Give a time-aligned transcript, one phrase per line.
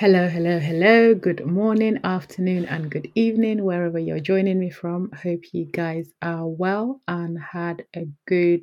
[0.00, 1.14] Hello, hello, hello.
[1.14, 5.12] Good morning, afternoon, and good evening, wherever you're joining me from.
[5.12, 8.62] Hope you guys are well and had a good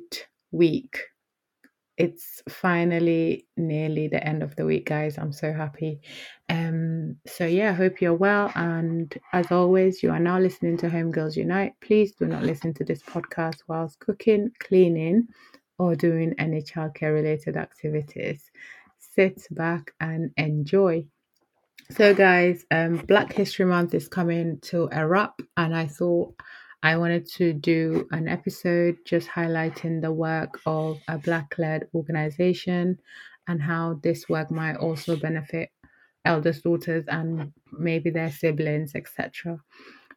[0.50, 0.98] week.
[1.96, 5.16] It's finally nearly the end of the week, guys.
[5.16, 6.00] I'm so happy.
[6.48, 8.50] Um, so yeah, hope you're well.
[8.56, 11.74] And as always, you are now listening to Home Girls Unite.
[11.80, 15.28] Please do not listen to this podcast whilst cooking, cleaning,
[15.78, 18.50] or doing any childcare related activities.
[18.98, 21.06] Sit back and enjoy.
[21.90, 26.34] So, guys, um, Black History Month is coming to a wrap, and I thought
[26.82, 32.98] I wanted to do an episode just highlighting the work of a Black led organization
[33.46, 35.70] and how this work might also benefit
[36.26, 39.58] eldest daughters and maybe their siblings, etc.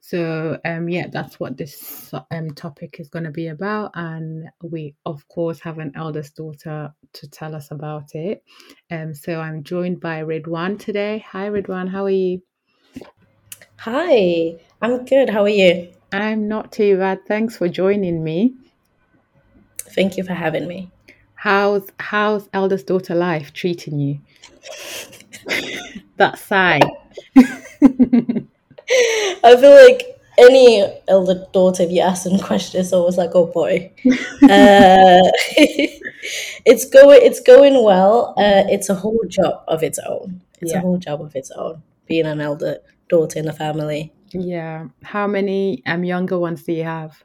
[0.04, 4.96] So um, yeah, that's what this um, topic is going to be about, and we
[5.06, 8.44] of course have an eldest daughter to tell us about it.
[8.90, 11.24] Um, so I'm joined by Ridwan today.
[11.30, 12.42] Hi Ridwan, how are you?
[13.78, 15.30] Hi, I'm good.
[15.30, 15.94] How are you?
[16.12, 17.26] I'm not too bad.
[17.28, 18.56] Thanks for joining me.
[19.78, 20.92] Thank you for having me.
[21.36, 24.20] How's how's eldest daughter life treating you?
[26.18, 26.80] that sigh.
[29.44, 30.04] I feel like
[30.38, 35.20] any elder daughter, if you ask them questions, it's always like, "Oh boy." uh,
[36.66, 38.34] it's going, it's going well.
[38.38, 40.42] Uh, it's a whole job of its own.
[40.62, 40.80] It's Yeah.
[40.80, 41.84] a whole job of its own.
[42.08, 44.14] Being an elder daughter in the family.
[44.34, 44.88] Yeah.
[45.04, 47.24] How many um younger ones do you have?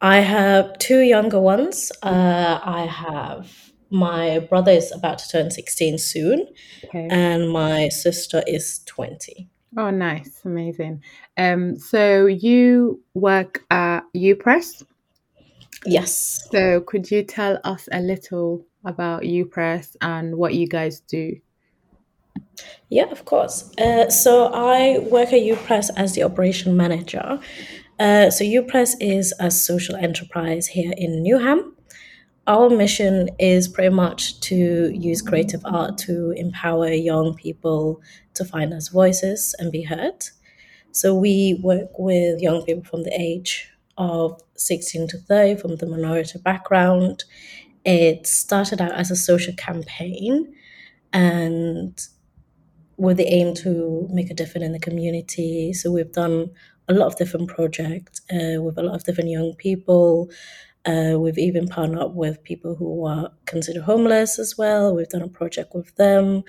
[0.00, 1.90] I have two younger ones.
[2.02, 6.46] Uh, I have my brother is about to turn sixteen soon,
[6.84, 7.08] Okay.
[7.10, 9.48] and my sister is twenty.
[9.76, 11.02] Oh, nice, amazing.
[11.36, 14.82] Um, so you work at UPress.
[15.84, 16.48] Yes.
[16.50, 21.36] So could you tell us a little about UPress and what you guys do?
[22.88, 23.70] Yeah, of course.
[23.76, 27.38] Uh, so I work at UPress as the operation manager.
[27.98, 31.72] Uh, so UPress is a social enterprise here in Newham.
[32.48, 38.00] Our mission is pretty much to use creative art to empower young people
[38.32, 40.24] to find us voices and be heard.
[40.90, 45.84] So we work with young people from the age of 16 to 30 from the
[45.84, 47.24] minority background.
[47.84, 50.54] It started out as a social campaign
[51.12, 52.00] and
[52.96, 55.74] with the aim to make a difference in the community.
[55.74, 56.50] So we've done
[56.88, 60.30] a lot of different projects uh, with a lot of different young people.
[60.84, 64.94] Uh, we've even partnered up with people who are considered homeless as well.
[64.94, 66.44] We've done a project with them.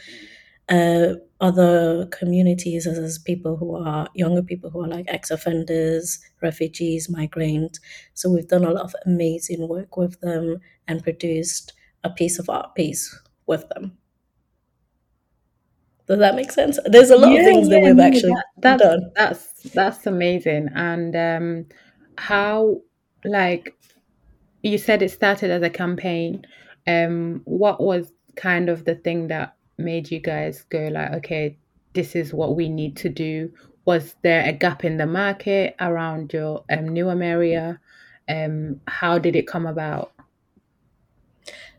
[0.70, 6.20] Uh, other communities, as as people who are younger people who are like ex offenders,
[6.42, 7.80] refugees, migrants.
[8.14, 11.74] So we've done a lot of amazing work with them and produced
[12.04, 13.98] a piece of art piece with them.
[16.08, 16.80] Does that make sense?
[16.86, 19.12] There's a lot of Yeah, things that we've actually that, that's done.
[19.16, 20.70] that's that's amazing.
[20.76, 21.66] And um,
[22.18, 22.82] how
[23.24, 23.76] like
[24.62, 26.46] you said it started as a campaign.
[26.88, 31.58] Um, what was kind of the thing that made you guys go like, okay,
[31.94, 33.52] this is what we need to do?
[33.86, 37.80] Was there a gap in the market around your um, Newham area?
[38.28, 40.12] Um, how did it come about?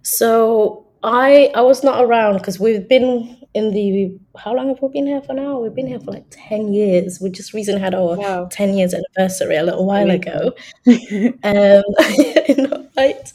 [0.02, 4.88] So I I was not around because we've been in the how long have we
[4.88, 5.58] been here for now?
[5.58, 7.20] We've been here for like ten years.
[7.20, 8.48] We just recently had our Wow.
[8.50, 10.52] ten years anniversary a little while ago.
[11.42, 11.82] Um,
[12.96, 13.32] right?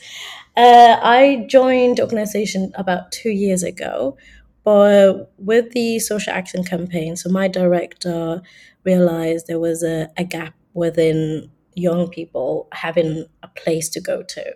[0.57, 4.17] Uh, I joined the organization about two years ago,
[4.63, 8.41] but with the social action campaign, so my director
[8.85, 14.53] realized there was a, a gap within young people having a place to go to,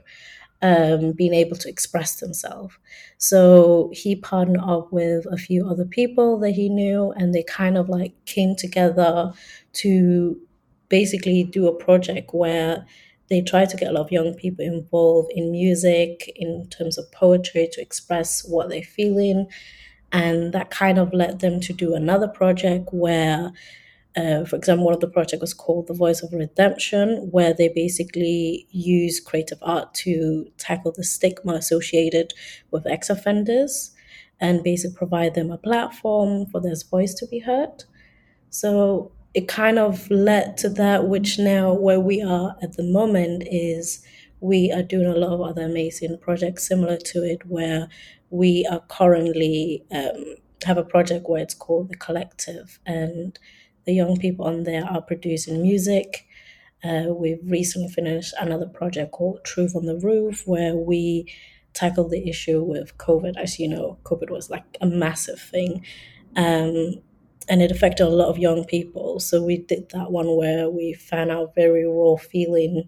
[0.61, 2.77] um, being able to express themselves.
[3.17, 7.77] So he partnered up with a few other people that he knew, and they kind
[7.77, 9.33] of like came together
[9.73, 10.39] to
[10.89, 12.85] basically do a project where
[13.29, 17.11] they try to get a lot of young people involved in music, in terms of
[17.11, 19.47] poetry, to express what they're feeling.
[20.11, 23.51] And that kind of led them to do another project where,
[24.15, 27.69] uh, for example, one of the projects was called The Voice of Redemption, where they
[27.69, 32.33] basically use creative art to tackle the stigma associated
[32.71, 33.91] with ex offenders
[34.39, 37.83] and basically provide them a platform for their voice to be heard.
[38.49, 43.43] So it kind of led to that, which now where we are at the moment
[43.45, 44.03] is
[44.39, 47.89] we are doing a lot of other amazing projects similar to it, where
[48.31, 50.35] we are currently um,
[50.65, 53.37] have a project where it's called the Collective, and
[53.89, 56.27] the young people on there are producing music.
[56.83, 61.25] Uh, we've recently finished another project called Truth on the Roof, where we
[61.73, 63.35] tackle the issue with COVID.
[63.35, 65.71] As you know, COVID was like a massive thing,
[66.35, 67.01] Um,
[67.51, 69.19] and it affected a lot of young people.
[69.19, 72.87] So we did that one where we found out very raw feeling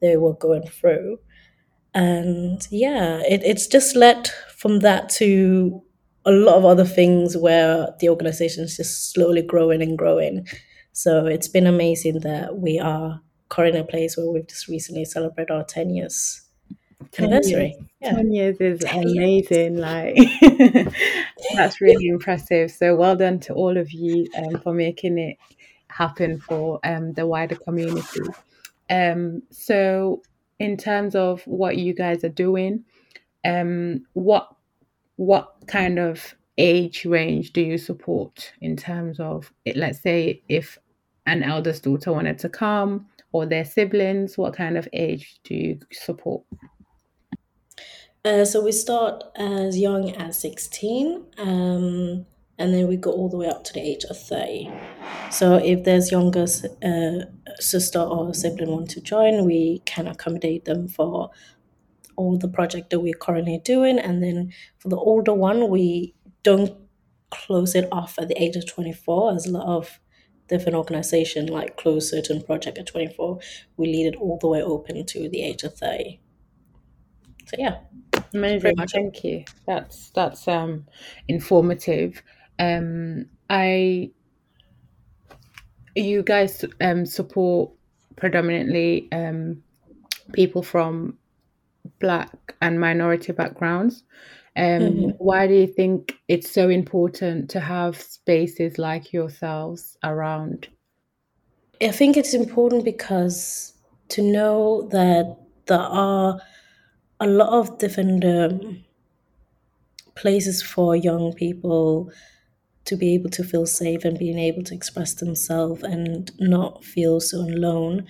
[0.00, 1.18] they were going through.
[1.94, 5.82] And yeah, it, it's just led from that to
[6.26, 10.46] a lot of other things where the organization is just slowly growing and growing.
[10.92, 15.04] So it's been amazing that we are currently in a place where we've just recently
[15.04, 16.42] celebrated our 10 years
[17.12, 17.76] 10 years, anniversary.
[18.00, 18.14] Yeah.
[18.16, 19.16] 10 years is 10 years.
[19.16, 19.76] amazing.
[19.76, 20.16] Like,
[21.54, 22.70] that's really impressive.
[22.70, 25.36] So, well done to all of you um, for making it
[25.88, 28.20] happen for um, the wider community.
[28.90, 30.22] Um, so,
[30.58, 32.84] in terms of what you guys are doing,
[33.44, 34.55] um, what
[35.16, 39.76] what kind of age range do you support in terms of it?
[39.76, 40.78] Let's say if
[41.26, 45.80] an eldest daughter wanted to come or their siblings, what kind of age do you
[45.92, 46.44] support?
[48.24, 52.26] Uh, so we start as young as 16, um,
[52.58, 54.68] and then we go all the way up to the age of 30.
[55.30, 56.46] So if there's younger
[56.82, 57.26] uh,
[57.60, 61.30] sister or sibling want to join, we can accommodate them for
[62.16, 63.98] all the project that we're currently doing.
[63.98, 66.76] And then for the older one, we don't
[67.30, 70.00] close it off at the age of 24 as a lot of
[70.48, 73.40] different organization like close certain project at 24
[73.76, 76.20] we leave it all the way open to the age of 30
[77.46, 77.78] so yeah
[78.34, 79.44] Amazing, thank you.
[79.66, 80.86] That's that's um
[81.28, 82.22] informative.
[82.58, 84.10] Um I
[85.94, 87.70] you guys um support
[88.16, 89.62] predominantly um
[90.32, 91.18] people from
[91.98, 94.04] black and minority backgrounds.
[94.56, 95.18] Um Mhm.
[95.18, 100.68] why do you think it's so important to have spaces like yourselves around?
[101.80, 103.74] I think it's important because
[104.08, 105.36] to know that
[105.66, 106.40] there are
[107.20, 108.84] a lot of different um,
[110.14, 112.10] places for young people
[112.84, 117.20] to be able to feel safe and being able to express themselves and not feel
[117.20, 118.06] so alone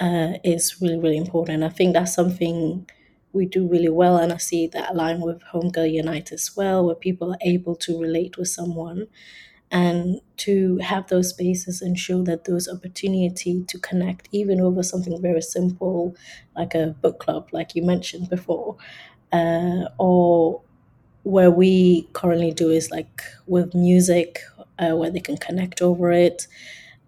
[0.00, 1.62] uh, is really, really important.
[1.62, 2.88] I think that's something
[3.36, 6.96] we do really well, and I see that align with Homegirl Unite as well, where
[6.96, 9.08] people are able to relate with someone
[9.70, 15.20] and to have those spaces and show that those opportunity to connect even over something
[15.20, 16.14] very simple
[16.56, 18.76] like a book club like you mentioned before.
[19.32, 20.62] Uh, or
[21.24, 24.40] where we currently do is like with music
[24.78, 26.46] uh, where they can connect over it.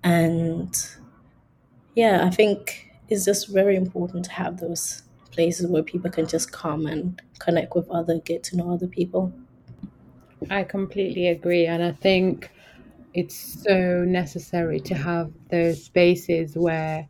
[0.05, 0.75] And
[1.95, 5.03] yeah i think it's just very important to have those
[5.39, 9.33] places where people can just come and connect with other get to know other people
[10.51, 12.51] I completely agree, and I think
[13.15, 17.09] it's so necessary to have those spaces where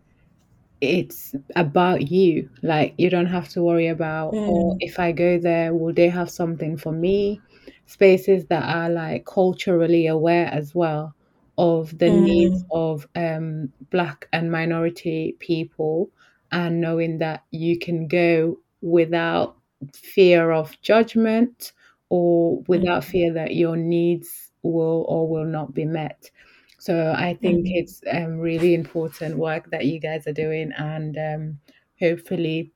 [0.81, 2.51] it's about you.
[2.63, 6.09] Like you don't have to worry about, or mm, if I go there, will they
[6.11, 7.43] have something for me?
[7.87, 11.15] Spaces that are like culturally aware as well
[11.59, 16.11] of the needs mm, of um, Black and minority people,
[16.53, 19.57] and knowing that you can go without
[19.95, 21.73] fear of judgment
[22.09, 26.31] or without mm, fear that your needs will or will not be met.
[26.79, 31.19] So I think mm, it's um, really important work that you guys are doing, and
[31.19, 31.59] um,
[32.01, 32.73] hopefully,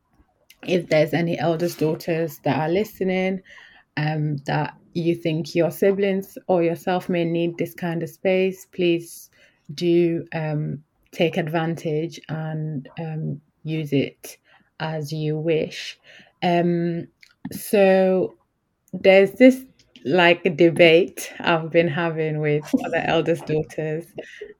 [0.66, 3.42] if there's any eldest daughters that are listening,
[3.96, 9.30] um, that you think your siblings or yourself may need this kind of space, please
[9.72, 10.82] do um,
[11.12, 14.36] take advantage and um, use it
[14.80, 15.98] as you wish.
[16.42, 17.08] Um,
[17.50, 18.34] so
[18.92, 19.62] there's this
[20.04, 24.04] like debate I've been having with other eldest daughters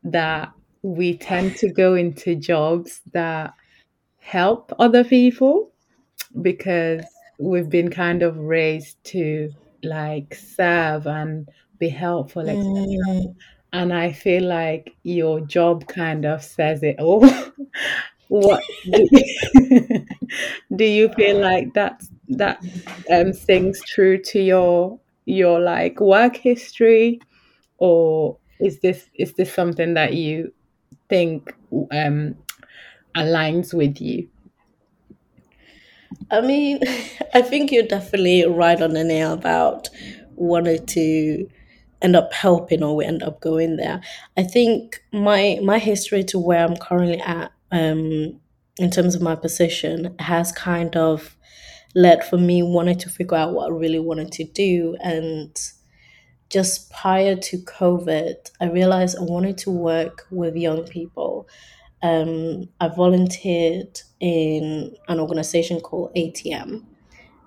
[0.04, 3.54] that we tend to go into jobs that
[4.18, 5.72] help other people
[6.40, 7.04] because
[7.38, 9.50] we've been kind of raised to
[9.82, 13.34] like serve and be helpful, mm.
[13.74, 17.26] And I feel like your job kind of says it all.
[18.32, 19.06] What do
[20.76, 22.62] do you feel like that that
[23.10, 27.20] um sings true to your your like work history,
[27.78, 30.52] or is this is this something that you
[31.08, 31.54] think
[31.92, 32.36] um
[33.16, 34.28] aligns with you?
[36.30, 36.80] I mean,
[37.34, 39.88] I think you're definitely right on the nail about
[40.34, 41.48] wanting to
[42.00, 44.00] end up helping or we end up going there.
[44.36, 48.40] I think my my history to where I'm currently at, um,
[48.78, 51.36] in terms of my position, has kind of
[51.94, 54.96] led for me wanting to figure out what I really wanted to do.
[55.02, 55.56] And
[56.50, 61.48] just prior to COVID, I realized I wanted to work with young people.
[62.02, 66.84] Um, I volunteered in an organization called ATM,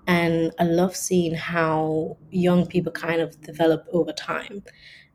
[0.08, 4.64] and I love seeing how young people kind of develop over time.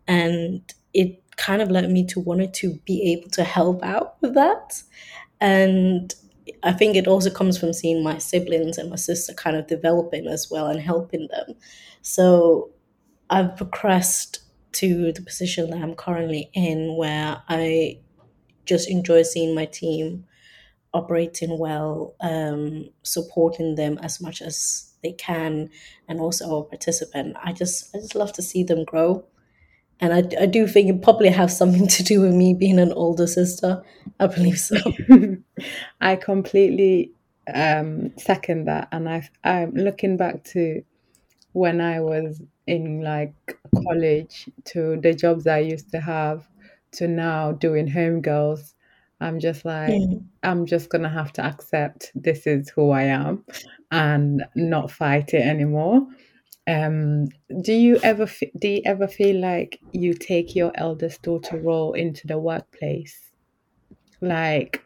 [0.08, 0.62] and
[0.94, 4.82] it kind of led me to wanted to be able to help out with that.
[5.40, 6.14] And
[6.62, 10.26] I think it also comes from seeing my siblings and my sister kind of developing
[10.26, 11.56] as well and helping them.
[12.02, 12.70] So
[13.30, 14.40] I've progressed
[14.72, 17.98] to the position that I'm currently in where I
[18.66, 20.26] just enjoy seeing my team
[20.92, 25.70] operating well, um, supporting them as much as they can,
[26.08, 27.36] and also our participant.
[27.42, 29.24] I just I just love to see them grow,
[30.00, 32.92] and I, I do think it probably has something to do with me being an
[32.92, 33.82] older sister.
[34.18, 34.76] I believe so.
[36.00, 37.12] I completely
[37.52, 40.82] um, second that, and I I'm looking back to
[41.52, 43.34] when I was in like
[43.84, 46.48] college to the jobs I used to have
[46.92, 48.74] to now doing home girls.
[49.20, 50.24] I'm just like, Mm.
[50.42, 53.44] I'm just gonna have to accept this is who I am
[53.90, 56.06] and not fight it anymore.
[56.70, 57.28] Um,
[57.62, 61.94] do you ever fe- do you ever feel like you take your eldest daughter role
[61.94, 63.18] into the workplace?
[64.20, 64.84] Like,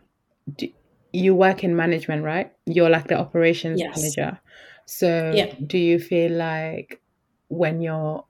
[0.56, 0.68] do,
[1.12, 2.52] you work in management, right?
[2.66, 3.96] You're like the operations Yes.
[3.96, 4.40] manager.
[4.86, 5.54] So, Yeah.
[5.66, 7.00] do you feel like
[7.48, 8.24] when you're,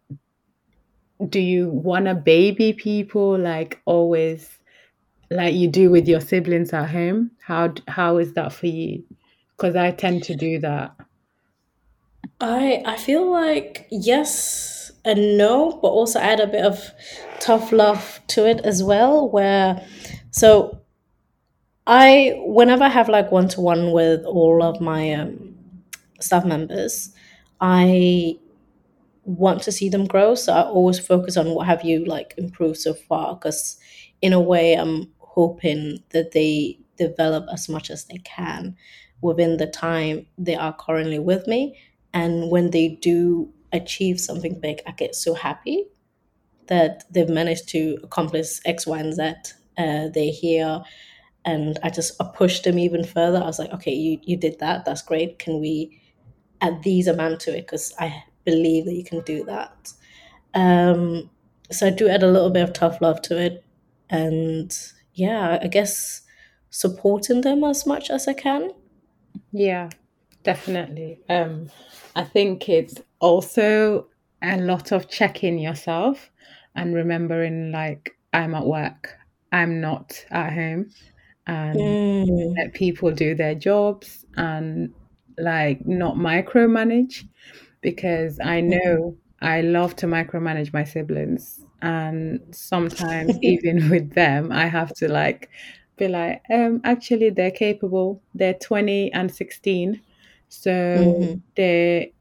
[1.29, 4.49] do you want to baby people like always,
[5.31, 7.31] like you do with your siblings at home?
[7.43, 9.05] How how is that for you?
[9.57, 10.97] Because I tend to do that.
[12.41, 16.91] I I feel like yes and no, but also add a bit of
[17.41, 19.29] tough love to it as well.
[19.29, 19.85] Where
[20.31, 20.81] so
[21.87, 25.55] I whenever I have like one to one with all of my um,
[26.21, 27.11] staff members,
[27.61, 28.39] I
[29.25, 30.35] want to see them grow.
[30.35, 33.79] So I always focus on what have you like improved so far, because
[34.23, 38.77] in a way I'm hoping that they develop as much as they can
[39.23, 41.79] within the time they are currently with me.
[42.15, 45.85] And when they do achieve something big, I get so happy
[46.69, 49.23] that they've managed to accomplish X, Y, and Z.
[49.77, 50.83] Uh, they're here,
[51.45, 53.39] and I just I pushed them even further.
[53.39, 54.85] I was like, okay, you you did that.
[54.85, 55.41] That's great.
[55.41, 56.01] Can we
[56.61, 57.63] add these amount to it?
[57.63, 59.93] Because I believe that you can do that.
[60.55, 61.29] Um,
[61.73, 63.65] so I do add a little bit of tough love to it,
[64.09, 64.73] and
[65.15, 66.23] yeah, I guess
[66.71, 68.71] supporting them as much as I can.
[69.51, 69.91] Yeah,
[70.45, 71.21] definitely.
[71.29, 71.71] Um,
[72.17, 74.09] I think it's also
[74.43, 76.31] a lot of checking yourself
[76.75, 79.17] and remembering like I'm at work,
[79.53, 80.91] I'm not at home,
[81.47, 81.97] and
[82.27, 84.95] Mm, let people do their jobs and
[85.39, 87.25] like not micromanage
[87.81, 91.61] because I know I love to micromanage my siblings.
[91.83, 95.51] And sometimes, even with them, I have to like
[95.97, 98.23] be like, um, actually, they're capable.
[98.35, 100.01] They're 20 and 16.
[100.63, 102.15] So mhm, they,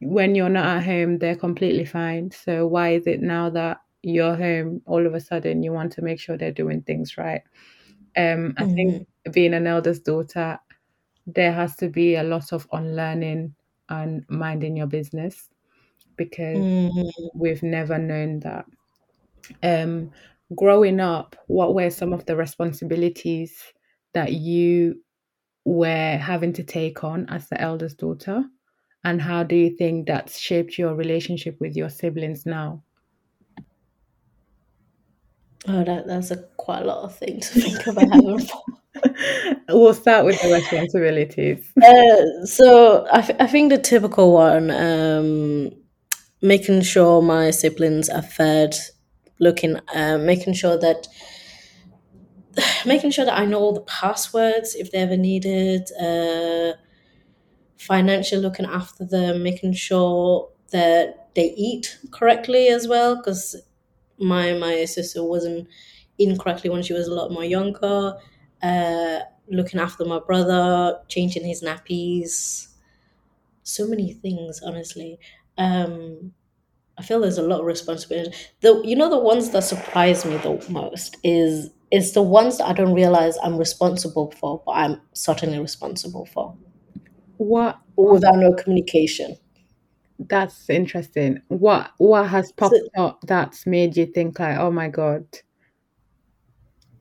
[0.00, 2.30] when you're not at home, they're completely fine.
[2.32, 6.02] So why is it now that you're home, all of a sudden you want to
[6.02, 7.42] make sure they're doing things right?
[8.16, 10.60] Um, I think mhm, being an eldest daughter,
[11.26, 13.54] there has to be a lot of unlearning
[13.90, 15.50] and minding your business
[16.16, 17.28] because mhm.
[17.34, 18.66] we've never known that.
[19.62, 20.12] Um,
[20.54, 23.62] growing up, what were some of the responsibilities
[24.12, 25.03] that you
[25.64, 28.44] were having to take on as the eldest daughter?
[29.04, 32.82] And how do you think that's shaped your relationship with your siblings now?
[35.66, 38.42] Oh, that that's a quite a lot of things to think about
[39.68, 41.70] we'll start with the responsibilities.
[41.82, 45.70] Uh, so I, th- I think the typical one, um,
[46.40, 48.76] making sure my siblings are fed,
[49.40, 51.08] looking, uh, making sure that,
[52.86, 56.74] making sure that I know all the passwords if they ever needed, uh,
[57.78, 63.56] financially looking after them, making sure that they eat correctly as well, because
[64.18, 65.68] my my sister wasn't
[66.18, 68.14] eating correctly when she was a lot more younger.
[68.62, 72.68] Uh, looking after my brother, changing his nappies,
[73.62, 75.18] so many things honestly
[75.58, 76.32] um
[76.98, 80.36] i feel there's a lot of responsibility the you know the ones that surprise me
[80.38, 85.00] the most is is the ones that i don't realize i'm responsible for but i'm
[85.12, 86.56] certainly responsible for.
[87.36, 89.36] What without no communication.
[90.18, 91.40] That's interesting.
[91.48, 95.26] What what has so popped up that's made you think like, oh my God,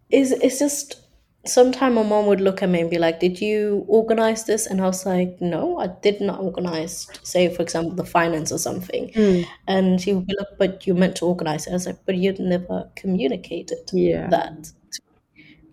[0.10, 1.00] it's, it's just
[1.46, 4.66] sometimes my mom would look at me and be like did you organize this?
[4.66, 8.58] And i was like no i did not organize say for example the finance or
[8.58, 9.12] something.
[9.12, 11.72] Mm, and she would be like but you meant to organize it.
[11.72, 14.28] I was like but you'd never communicated yeah.
[14.30, 14.72] that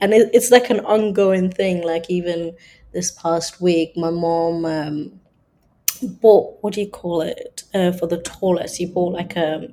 [0.01, 2.55] and it, it's like an ongoing thing like even
[2.93, 5.21] this past week my mom um,
[6.21, 9.69] bought what do you call it uh, for the toilet she bought like a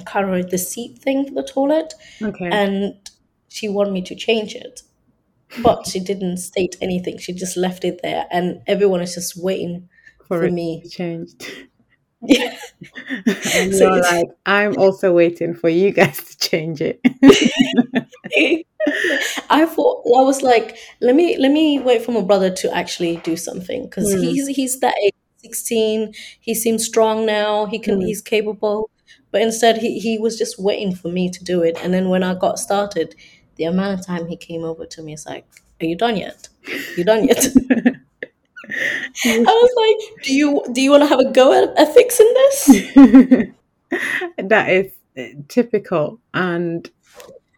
[0.00, 2.48] I can't remember the seat thing for the toilet, Okay.
[2.48, 2.94] and
[3.48, 4.82] she wanted me to change it,
[5.60, 7.18] but she didn't state anything.
[7.18, 9.88] She just left it there, and everyone is just waiting
[10.24, 10.82] for, for me.
[10.82, 11.50] to changed.
[12.20, 12.56] Yeah.
[13.54, 17.00] and So you're like, I'm also waiting for you guys to change it.
[19.50, 23.16] I thought I was like, let me let me wait for my brother to actually
[23.18, 24.20] do something because Mm.
[24.20, 26.12] he's he's that age, sixteen.
[26.40, 27.66] He seems strong now.
[27.66, 28.06] He can Mm.
[28.06, 28.90] he's capable,
[29.30, 31.78] but instead he he was just waiting for me to do it.
[31.82, 33.14] And then when I got started,
[33.56, 35.46] the amount of time he came over to me is like,
[35.80, 36.48] "Are you done yet?
[36.96, 37.46] You done yet?"
[39.24, 42.32] I was like, "Do you do you want to have a go at, at fixing
[42.34, 42.68] this?"
[44.38, 46.90] that is uh, typical and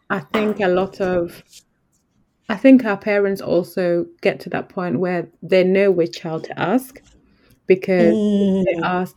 [0.09, 1.43] i think a lot of
[2.49, 6.59] i think our parents also get to that point where they know which child to
[6.59, 7.01] ask
[7.67, 9.15] because Mm, they ask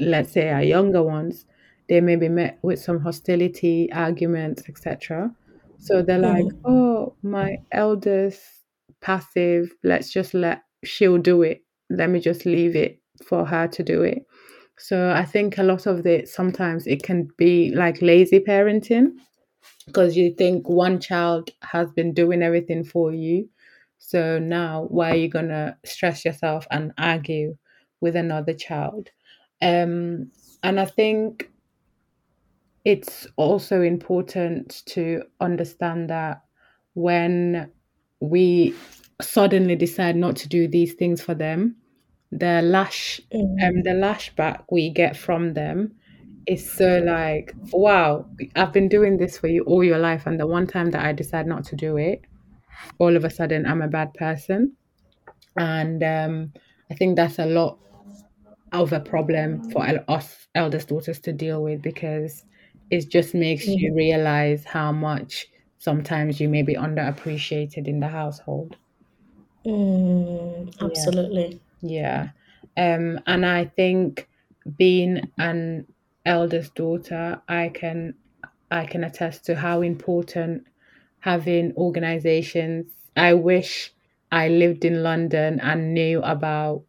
[0.00, 1.46] let's say our younger ones
[1.88, 5.30] they may be met with some hostility arguments etc
[5.78, 8.40] so they're like mm, oh my eldest
[9.00, 13.82] passive let's just let she'll do it let me just leave it for her to
[13.82, 14.26] do it
[14.78, 19.12] so I think a lot of it sometimes it can be like lazy parenting
[19.86, 23.48] because you think one child has been doing everything for you.
[23.98, 27.56] So now why are you gonna stress yourself and argue
[28.00, 29.10] with another child?
[29.62, 30.30] Um
[30.62, 31.50] and I think
[32.84, 36.42] it's also important to understand that
[36.94, 37.70] when
[38.20, 38.74] we
[39.20, 41.76] suddenly decide not to do these things for them,
[42.32, 45.94] the lash mm, um the lashback we get from them
[46.46, 50.46] is so like wow i've been doing this for you all your life and the
[50.46, 52.22] one time that i decide not to do it
[52.98, 54.72] all of a sudden i'm a bad person.
[55.56, 56.52] And um
[56.90, 57.78] i think that's a lot
[58.72, 62.44] of a problem for us eldest daughters to deal with because
[62.90, 65.46] it just makes mm, you realize how much
[65.78, 68.76] sometimes you may be underappreciated in the household
[69.66, 71.60] mm, yeah absolutely.
[71.82, 72.30] Yeah.
[72.76, 74.28] Um, and I think
[74.76, 75.86] being an
[76.24, 78.14] eldest daughter, I can
[78.70, 80.66] I can attest to how important
[81.20, 82.86] having organizations.
[83.16, 83.92] I wish
[84.32, 86.84] I lived in London and knew about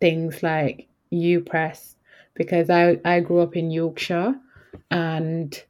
[0.00, 1.96] things like U Press
[2.34, 4.36] because I, I grew up in Yorkshire
[4.90, 5.62] and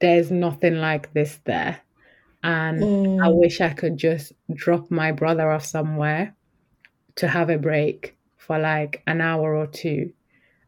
[0.00, 1.80] there's nothing like this there.
[2.48, 2.88] And
[3.24, 6.36] I Mm, wish I could just drop my brother off somewhere
[7.16, 10.12] to have a break for like an hour or two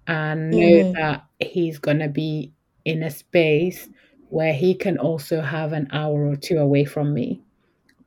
[0.07, 3.90] and know that he's going to be in a space
[4.29, 7.45] where he can also have an hour or two away from me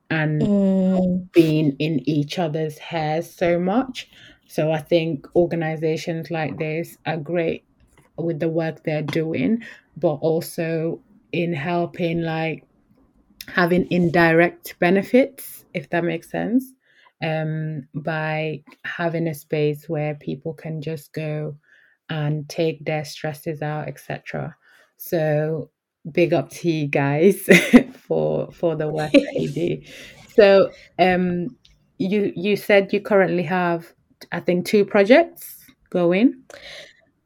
[0.10, 0.50] and
[0.96, 4.10] Mm, being in each other's hairs so much.
[4.48, 7.66] So I think organizations like this are great
[8.18, 9.64] with the work they're doing,
[9.98, 12.68] but also in helping like
[13.47, 16.65] having indirect benefits, if that makes sense,
[17.23, 21.56] um, by having a space where people can just go
[22.10, 24.56] and take their stresses out, etc.
[24.97, 25.69] So
[26.12, 27.47] big up to you guys
[28.08, 29.82] for for the work that you do.
[30.36, 31.56] So um,
[31.99, 33.93] you you said you currently have,
[34.32, 36.41] I think, two projects going.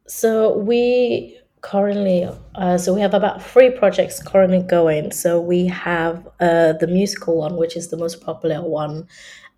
[0.08, 1.40] So we
[1.72, 5.12] currently, uh, so we have about three projects currently going.
[5.12, 9.08] So we have uh, the musical one, which is the most popular one,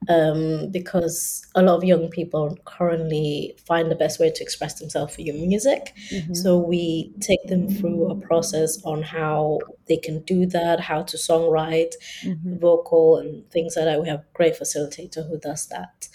[0.10, 5.16] um, because a lot of young people currently find the best way to express themselves
[5.16, 5.94] through music.
[6.10, 11.04] hmm So we take them through a process on how they can do that, how
[11.04, 11.94] to songwrite,
[12.24, 14.02] hmm vocal, and things like that.
[14.02, 16.10] We have a great facilitator who does that.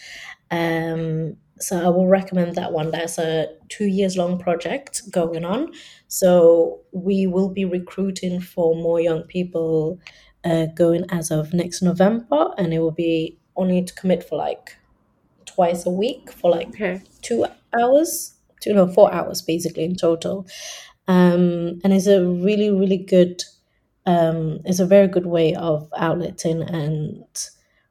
[0.50, 2.90] Um, so I will recommend that one.
[2.90, 5.73] That's a two years long project going on.
[6.09, 10.01] So we will be recruiting for more young people
[10.45, 14.77] uh, going as of next November, and it will be only to commit for like
[15.47, 17.03] twice a week for like Okay.
[17.23, 17.47] two
[17.79, 20.47] hours, two no four hours basically in total.
[21.09, 23.43] Um, and it's a really really good
[24.07, 27.25] um, it's a very good way of outletting and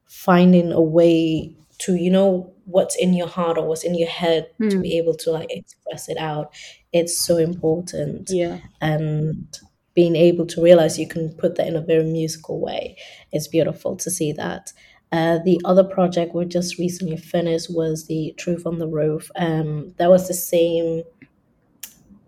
[0.08, 4.48] finding a way to you know what's in your heart or what's in your head
[4.70, 4.82] to Hmm.
[4.82, 6.54] be able to like express it out
[6.94, 8.60] it's so important Yeah.
[8.82, 9.60] and
[9.96, 12.96] being able to realize you can put that in a very musical way
[13.32, 14.72] it's beautiful to see that
[15.12, 19.94] uh, the other project we just recently finished was the truth on the roof um,
[19.98, 21.04] that was the same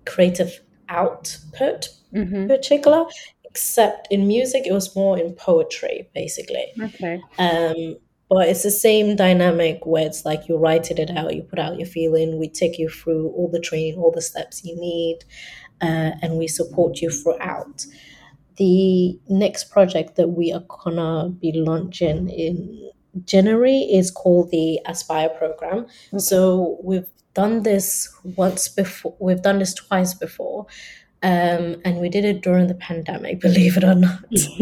[0.06, 3.06] creative output hmm particular,
[3.44, 6.66] except in music, it was more in poetry, basically.
[6.82, 7.22] Okay.
[7.40, 7.98] Um,
[8.30, 11.78] but it's the same dynamic where it's like you write it out, you put out
[11.78, 15.20] your feeling, we take you through all the training, all the steps you need.
[15.82, 17.86] uh, and we support you throughout.
[18.58, 22.92] The next project that we are gonna be launching in
[23.26, 25.88] January is called the Aspire program.
[26.14, 26.20] Okay.
[26.20, 29.16] So we've done this once before.
[29.20, 30.68] We've done this twice before.
[31.24, 34.24] Um, and we did it during the pandemic, believe it or not.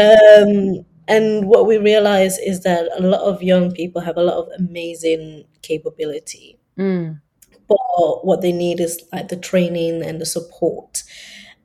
[0.00, 4.36] um, and what we realize is that a lot of young people have a lot
[4.36, 6.58] of amazing capability.
[6.78, 7.20] Mm.
[7.68, 11.02] But what they need is like the training and the support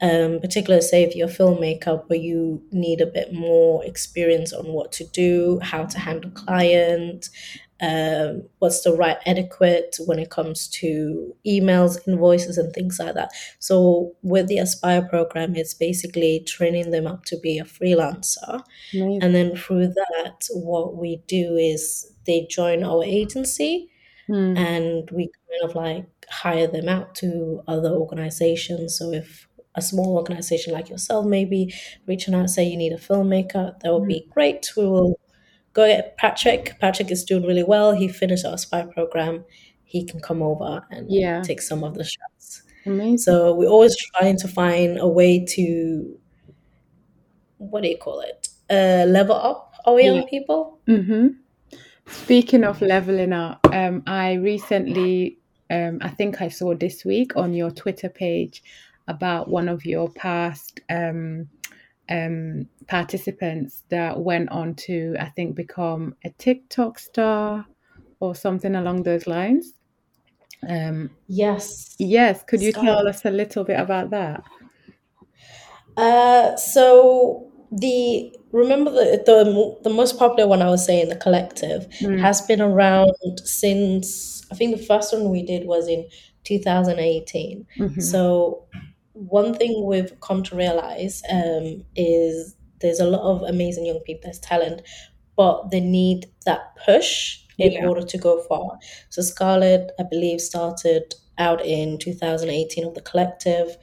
[0.01, 4.67] um, particularly say if you're a filmmaker but you need a bit more experience on
[4.67, 7.29] what to do how to handle client
[7.81, 13.31] um, what's the right etiquette when it comes to emails invoices and things like that.
[13.59, 18.63] So with the aspire program it's basically training them up to be a freelancer.
[18.93, 23.89] And then through that what we do is they join our agency
[24.27, 24.57] mm.
[24.57, 28.97] and we kind of like hire them out to other organizations.
[28.97, 31.71] So if a small organization like yourself maybe
[32.07, 34.07] reaching out say you need a filmmaker that would mm.
[34.07, 34.71] be great.
[34.75, 35.19] We will
[35.77, 39.45] go get patrick patrick is doing really well he finished our Aspire program
[39.83, 41.41] he can come over and yeah.
[41.43, 43.19] take some of the shots Amazing.
[43.19, 46.19] so we're always trying to find a way to
[47.59, 50.29] what do you call it uh, level up our young yeah.
[50.29, 51.27] people mm-hmm.
[52.07, 55.37] speaking of leveling up um, i recently
[55.69, 58.63] um, i think i saw this week on your twitter page
[59.07, 61.47] about one of your past um,
[62.09, 67.65] um, participants that went on to, I think, become a TikTok star
[68.19, 69.73] or something along those lines.
[70.67, 71.95] Um, yes.
[71.99, 72.43] Yes.
[72.43, 74.43] Could you tell us a little bit about that?
[75.95, 81.87] Uh, so the remember the, the the most popular one I was saying the collective
[81.99, 82.19] mm.
[82.19, 83.11] has been around
[83.43, 86.07] since I think the first one we did was in
[86.45, 87.65] 2018.
[87.77, 87.99] Mm-hmm.
[87.99, 88.65] So
[89.17, 94.21] one thing we've come to realize um, is there's a lot of amazing young people,
[94.25, 94.81] there's talent,
[95.35, 97.85] but they need that push in yeah.
[97.87, 98.77] order to go far.
[99.09, 103.77] So Scarlett, I believe, started out in 2018 of the collective.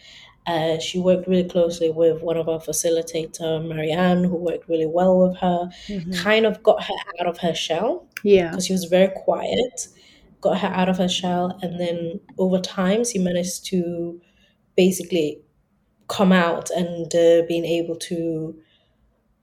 [0.47, 5.27] Uh, she worked really closely with one of our facilitator, Marianne, who worked really well
[5.27, 5.71] with her.
[5.89, 6.13] Mm-hmm.
[6.13, 8.07] Kind of got her out of her shell.
[8.23, 9.89] Yeah, because she was very quiet.
[10.41, 14.21] Got her out of her shell, and then over time, she managed to
[14.77, 15.41] basically
[16.09, 18.57] come out and uh, being able to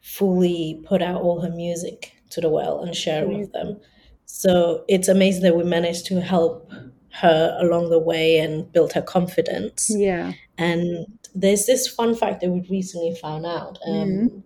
[0.01, 3.79] fully put out all her music to the world and share it with them.
[4.25, 6.71] So it's amazing that we managed to help
[7.13, 9.91] her along the way and build her confidence.
[9.93, 10.33] Yeah.
[10.57, 14.39] And there's this fun fact that we recently found out um, mm-hmm.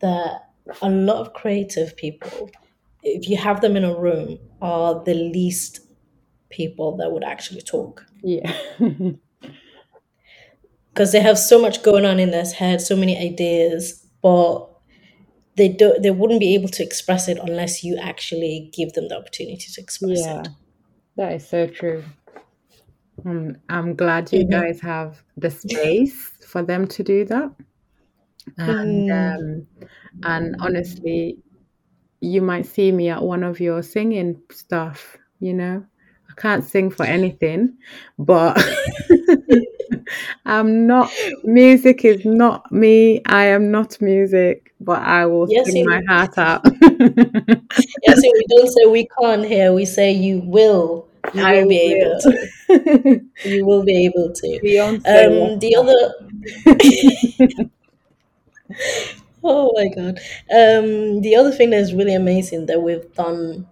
[0.00, 2.50] that a lot of creative people,
[3.02, 5.80] if you have them in a room, are the least
[6.48, 8.04] people that would actually talk.
[8.22, 8.52] Yeah.
[11.00, 14.68] because they have so much going on in their head, so many ideas, but
[15.56, 19.16] they don't they wouldn't be able to express it unless you actually give them the
[19.16, 20.48] opportunity to express yeah, it.
[21.16, 22.04] That is so true.
[23.24, 24.60] Um, I'm glad you mm-hmm.
[24.60, 27.50] guys have the space for them to do that.
[28.58, 29.36] And mm.
[29.36, 29.66] um,
[30.24, 31.38] and honestly,
[32.20, 35.82] you might see me at one of your singing stuff, you know.
[36.28, 37.78] I can't sing for anything,
[38.18, 38.62] but
[40.46, 41.10] I'm not
[41.44, 43.22] music is not me.
[43.26, 46.62] I am not music, but I will yes, sing my heart out.
[48.02, 51.06] yes, we don't say we can't hear, we say you will.
[51.34, 53.20] You I will be able to.
[53.44, 54.60] you will be able to.
[54.64, 57.60] Beyonce um, the other
[59.42, 60.18] Oh my god.
[60.54, 63.66] Um the other thing that's really amazing that we've done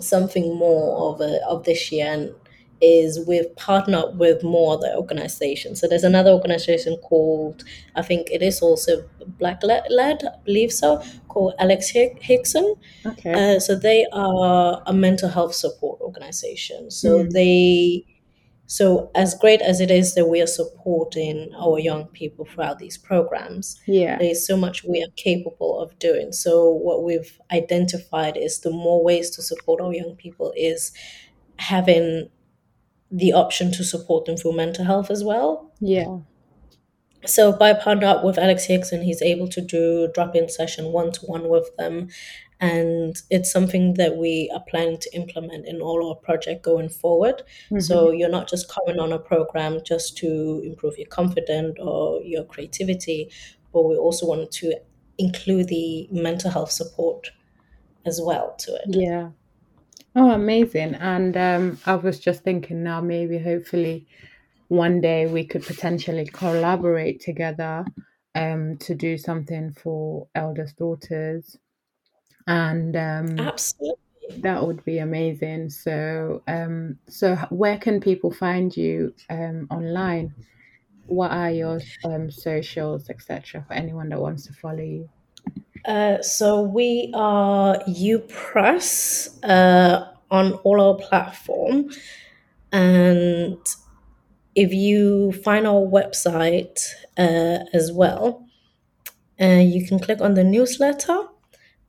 [0.00, 2.34] something more of a, of this year and
[2.82, 5.80] is we've partnered with more other organizations.
[5.80, 7.62] So there's another organization called,
[7.94, 12.74] I think it is also Black led, I believe so, called Alex Hickson.
[13.06, 13.54] Okay.
[13.56, 16.90] Uh, so they are a mental health support organization.
[16.90, 17.30] So mm.
[17.30, 18.04] they,
[18.66, 22.98] so as great as it is that we are supporting our young people throughout these
[22.98, 26.32] programs, yeah, there's so much we are capable of doing.
[26.32, 30.90] So what we've identified is the more ways to support our young people is
[31.56, 32.28] having
[33.12, 35.70] the option to support them through mental health as well.
[35.80, 36.18] Yeah.
[37.24, 41.70] So by partner up with Alex Hickson he's able to do drop-in session one-to-one with
[41.76, 42.08] them.
[42.58, 47.42] And it's something that we are planning to implement in all our project going forward.
[47.66, 47.80] Mm-hmm.
[47.80, 52.44] So you're not just coming on a program just to improve your confidence or your
[52.44, 53.30] creativity,
[53.72, 54.76] but we also want to
[55.18, 57.30] include the mental health support
[58.06, 58.84] as well to it.
[58.88, 59.30] Yeah.
[60.14, 60.94] Oh, amazing.
[60.96, 64.06] And um, I was just thinking now, maybe hopefully
[64.68, 67.84] one day we could potentially collaborate together
[68.34, 71.56] um, to do something for eldest daughters.
[72.46, 73.96] And um, Absolutely.
[74.38, 75.70] that would be amazing.
[75.70, 80.34] So, um, so where can people find you um, online?
[81.06, 85.08] What are your um, socials, etc., for anyone that wants to follow you?
[85.84, 91.90] Uh, so we are UPress uh, on all our platform,
[92.70, 93.58] and
[94.54, 96.80] if you find our website
[97.18, 98.46] uh, as well,
[99.40, 101.26] uh, you can click on the newsletter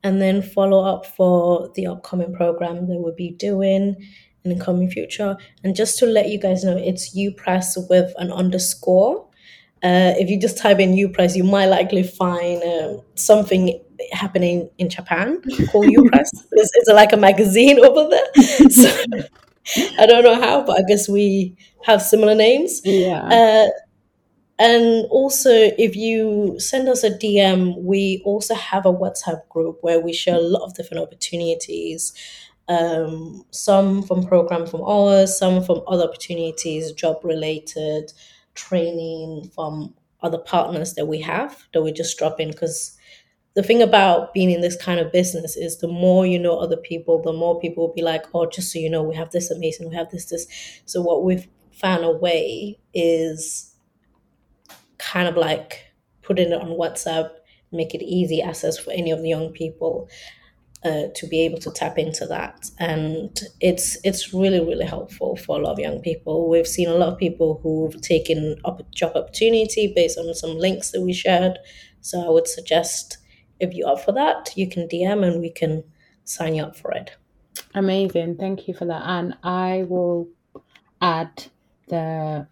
[0.02, 3.96] and then follow up for the upcoming program that we'll be doing
[4.44, 5.36] in the coming future.
[5.62, 9.26] And just to let you guys know, it's UPress with an underscore.
[9.84, 13.78] Uh, if you just type in UPress, you might likely find um, something
[14.12, 16.30] happening in Japan called UPress.
[16.52, 18.70] it's, it's like a magazine over there.
[18.70, 18.88] So
[19.98, 22.80] I don't know how, but I guess we have similar names.
[22.82, 23.24] Yeah.
[23.24, 23.68] Uh,
[24.58, 30.00] and also, if you send us a DM, we also have a WhatsApp group where
[30.00, 32.14] we share a lot of different opportunities.
[32.68, 38.12] Um, some from program from ours, some from other opportunities, job related,
[38.54, 42.96] training from other partners that we have that we just drop in because
[43.54, 46.76] the thing about being in this kind of business is the more you know other
[46.76, 49.50] people, the more people will be like, oh, just so you know, we have this
[49.50, 50.46] amazing, we have this, this.
[50.86, 53.74] So what we've found a way is
[54.98, 57.30] kind of like putting it on WhatsApp,
[57.70, 60.08] make it easy access for any of the young people
[60.84, 62.70] uh, to be able to tap into that.
[62.78, 66.48] And it's it's really really helpful for a lot of young people.
[66.48, 70.90] We've seen a lot of people who've taken up job opportunity based on some links
[70.90, 71.58] that we shared.
[72.00, 73.18] So I would suggest
[73.60, 75.84] if you're up for that, you can DM and we can
[76.24, 77.12] sign you up for it.
[77.74, 78.36] Amazing.
[78.36, 79.02] Thank you for that.
[79.04, 80.28] And I will
[81.00, 81.46] add
[81.88, 82.46] the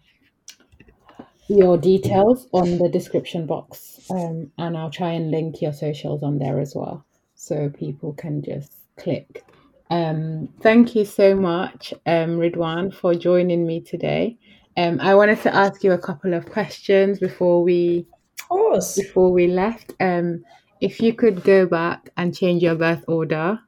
[1.49, 3.99] your details on the description box.
[4.09, 7.05] Um, and I'll try and link your socials on there as well
[7.43, 9.43] so people can just click.
[9.89, 14.37] Um, thank you so much, um, Ridwan, for joining me today.
[14.77, 18.07] Um, I wanted to ask you a couple of questions before we
[18.39, 18.95] Of course.
[18.95, 19.93] before we left.
[19.99, 20.43] Um,
[20.79, 23.59] if you could go back and change your birth order,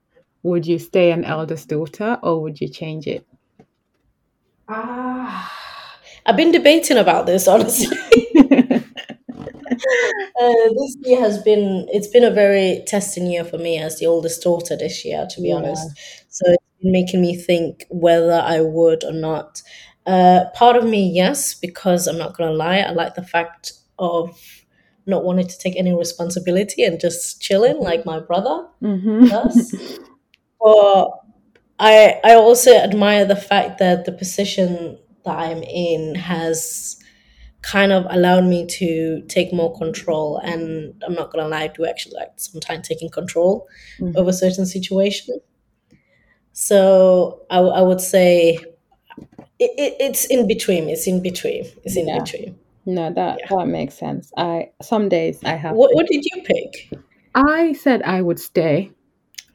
[0.44, 3.26] would you stay an eldest daughter or would you change it?
[4.70, 5.52] Ah,
[6.26, 7.98] I've been debating about this honestly.
[10.40, 14.06] Uh, this year has been it's been a very testing year for me as the
[14.06, 15.58] oldest daughter this year, to be Yeah.
[15.58, 15.98] honest.
[16.30, 19.62] So it's been making me think whether I would or not.
[20.06, 24.38] Uh, part of me, yes, because I'm not gonna lie, I like the fact of
[25.06, 29.74] not wanting to take any responsibility and just chilling like my brother hmm does.
[30.62, 31.08] But
[31.80, 36.98] I I also admire the fact that the position that I'm in has
[37.72, 41.86] kind of allowed me to take more control and I'm not gonna lie, I do
[41.86, 43.68] actually like sometimes taking control
[44.00, 44.16] Mhm.
[44.16, 45.42] over certain situations.
[46.54, 48.56] So I, I would say
[49.60, 50.90] it, it, it's in between.
[50.90, 51.66] It's in between.
[51.84, 52.20] It's in Yeah.
[52.20, 52.58] between.
[52.86, 53.48] No, that Yeah.
[53.58, 54.32] that makes sense.
[54.38, 55.76] I some days I have.
[55.76, 56.90] What what did you pick?
[57.34, 58.92] I said I would stay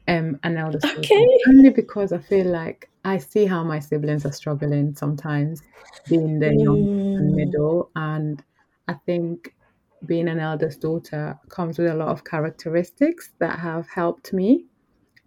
[0.07, 1.45] um an eldest daughter Okay.
[1.47, 5.63] only because I feel like I see how my siblings are struggling sometimes
[6.07, 6.87] being the young
[7.19, 8.43] and Mm, middle, and
[8.87, 9.55] I think
[10.05, 14.67] being an eldest daughter comes with a lot of characteristics that have helped me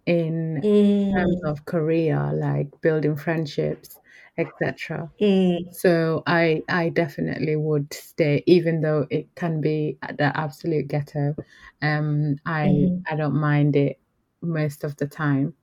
[0.05, 0.67] in
[1.15, 3.99] terms mm, of career, like building friendships,
[4.37, 5.11] etc.
[5.19, 11.35] mm, So I I definitely would stay, even though it can be the absolute ghetto.
[11.81, 13.99] Um, I mhm, I don't mind it
[14.45, 15.53] most of the time.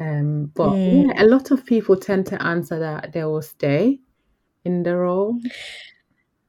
[0.00, 1.06] Um, but mm.
[1.06, 4.00] yeah, a lot of people tend to answer that they will stay
[4.64, 5.38] in the role.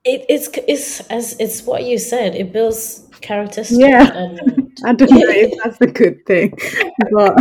[0.04, 2.36] It, it's it's as it's what you said.
[2.36, 6.58] It builds characteristics Yeah, and I don't know if that's a good thing,
[7.12, 7.36] but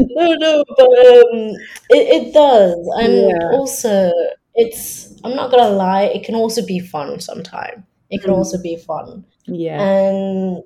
[0.00, 1.54] no, no, but um,
[1.90, 4.10] it, it does, and yeah, also
[4.54, 5.20] it's.
[5.24, 6.04] I'm not gonna lie.
[6.04, 7.84] It can also be fun sometimes.
[8.10, 10.62] It can mm, also be fun, yeah, and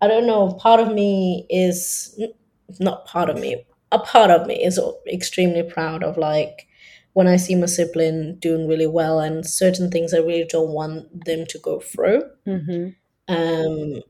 [0.00, 0.52] I don't know.
[0.54, 2.18] Part of me is
[2.78, 3.64] not part of me.
[3.92, 4.80] A part of me is
[5.12, 6.66] extremely proud of like
[7.12, 11.24] when I see my sibling doing really well and certain things I really don't want
[11.24, 12.22] them to go through.
[12.44, 12.88] hmm
[13.28, 14.02] Um,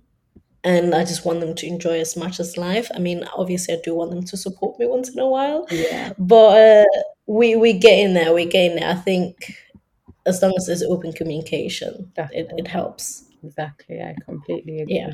[0.64, 2.90] and I just want them to enjoy as much as life.
[2.94, 6.12] I mean, obviously, I do want them to support me once in a while, yeah,
[6.18, 8.34] but uh, we we get in there.
[8.34, 8.90] We get in there.
[8.90, 9.54] I think
[10.26, 13.24] as long as there's open communication, it, it helps.
[13.42, 14.00] exactly.
[14.02, 14.96] I completely agree.
[14.96, 15.12] Yeah.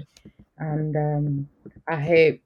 [0.58, 1.48] And um,
[1.88, 2.40] I hope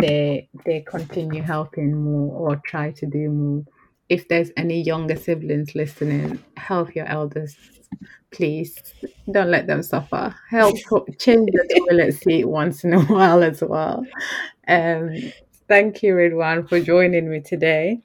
[0.00, 3.64] they they continue helping more or try to do more
[4.08, 7.56] if there's any younger siblings listening, help your elders,
[8.30, 8.76] please.
[9.30, 10.34] Don't let them suffer.
[10.50, 10.76] Help
[11.18, 14.04] change the toilet seat once in a while as well.
[14.68, 15.14] Um,
[15.68, 18.00] thank you, Ridwan, for joining me today.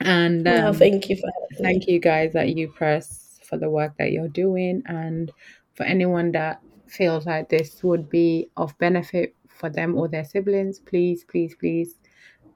[0.00, 1.30] And um, no, thank you for
[1.62, 5.30] thank you guys at UPress for the work that you're doing, and
[5.74, 6.60] for anyone that
[6.94, 11.96] feels like this would be of benefit for them or their siblings, please, please, please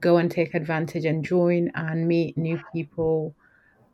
[0.01, 3.35] go and take advantage and join and meet new people,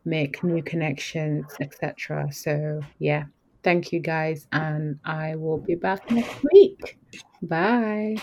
[0.04, 2.32] make new connections, etc.
[2.32, 3.24] So, yeah,
[3.62, 6.98] thank you guys, and I will be back next week.
[7.42, 8.16] Bye.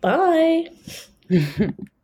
[0.00, 0.68] Bye.